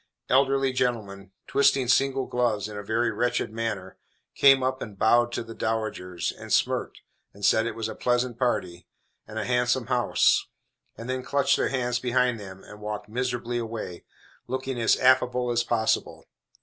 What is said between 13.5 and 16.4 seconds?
away, looking as affable as possible.